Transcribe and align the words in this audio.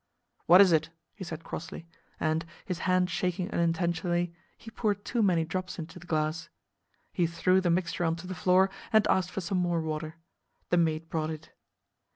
"What 0.47 0.61
is 0.61 0.71
it?" 0.71 0.89
he 1.13 1.23
said 1.23 1.43
crossly, 1.43 1.85
and, 2.19 2.43
his 2.65 2.79
hand 2.89 3.07
shaking 3.11 3.51
unintentionally, 3.51 4.33
he 4.57 4.71
poured 4.71 5.05
too 5.05 5.21
many 5.21 5.45
drops 5.45 5.77
into 5.77 5.99
the 5.99 6.07
glass. 6.07 6.49
He 7.13 7.27
threw 7.27 7.61
the 7.61 7.69
mixture 7.69 8.03
onto 8.03 8.25
the 8.25 8.33
floor 8.33 8.71
and 8.91 9.05
asked 9.09 9.29
for 9.29 9.41
some 9.41 9.59
more 9.59 9.79
water. 9.81 10.15
The 10.71 10.77
maid 10.77 11.07
brought 11.11 11.29
it. 11.29 11.51